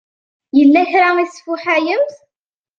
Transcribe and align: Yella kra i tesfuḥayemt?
Yella 0.57 0.83
kra 0.91 1.09
i 1.23 1.25
tesfuḥayemt? 1.29 2.13